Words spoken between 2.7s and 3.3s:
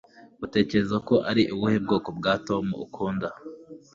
ukunda